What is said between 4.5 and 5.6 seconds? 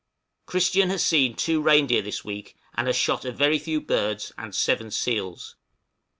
seven seals.